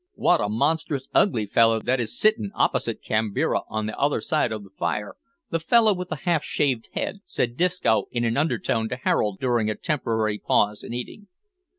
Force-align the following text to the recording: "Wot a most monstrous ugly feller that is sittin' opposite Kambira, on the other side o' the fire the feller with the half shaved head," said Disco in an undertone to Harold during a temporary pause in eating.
"Wot 0.15 0.41
a 0.41 0.49
most 0.49 0.57
monstrous 0.59 1.07
ugly 1.13 1.45
feller 1.45 1.79
that 1.79 1.99
is 1.99 2.17
sittin' 2.17 2.49
opposite 2.55 3.03
Kambira, 3.03 3.59
on 3.69 3.85
the 3.85 3.95
other 3.99 4.19
side 4.19 4.51
o' 4.51 4.57
the 4.57 4.71
fire 4.71 5.13
the 5.51 5.59
feller 5.59 5.93
with 5.93 6.09
the 6.09 6.15
half 6.15 6.43
shaved 6.43 6.89
head," 6.93 7.17
said 7.23 7.55
Disco 7.55 8.05
in 8.09 8.23
an 8.25 8.35
undertone 8.35 8.89
to 8.89 8.95
Harold 8.95 9.37
during 9.39 9.69
a 9.69 9.75
temporary 9.75 10.39
pause 10.39 10.83
in 10.83 10.91
eating. 10.95 11.27